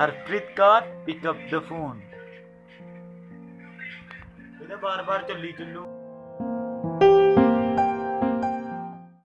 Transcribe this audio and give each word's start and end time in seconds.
Harpreet 0.00 0.54
Kaur 0.58 0.80
pick up 1.06 1.46
the 1.52 1.58
phone 1.68 2.00
बार 4.82 5.02
बार 5.02 5.24
चल 5.28 5.38
ली 5.38 5.52